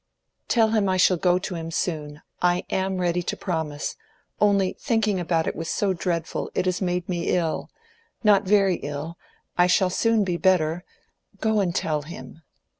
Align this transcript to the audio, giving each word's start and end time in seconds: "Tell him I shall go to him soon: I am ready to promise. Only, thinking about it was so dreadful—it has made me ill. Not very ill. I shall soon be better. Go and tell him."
"Tell 0.47 0.69
him 0.69 0.89
I 0.89 0.97
shall 0.97 1.15
go 1.17 1.37
to 1.37 1.53
him 1.53 1.69
soon: 1.69 2.23
I 2.41 2.63
am 2.71 2.97
ready 2.97 3.21
to 3.21 3.37
promise. 3.37 3.95
Only, 4.39 4.75
thinking 4.79 5.19
about 5.19 5.45
it 5.45 5.55
was 5.55 5.69
so 5.69 5.93
dreadful—it 5.93 6.65
has 6.65 6.81
made 6.81 7.07
me 7.07 7.29
ill. 7.29 7.69
Not 8.23 8.41
very 8.43 8.77
ill. 8.77 9.19
I 9.59 9.67
shall 9.67 9.91
soon 9.91 10.23
be 10.23 10.37
better. 10.37 10.83
Go 11.39 11.59
and 11.59 11.75
tell 11.75 12.01
him." 12.01 12.41